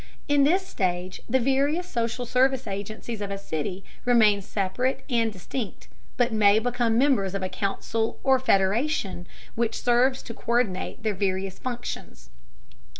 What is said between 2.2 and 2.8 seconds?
service